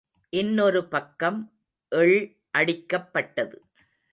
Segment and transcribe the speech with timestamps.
[0.29, 1.51] இன்னொரு பக்கம்,
[1.89, 2.37] எள்
[2.57, 3.61] அடிக்கப் பட்டது.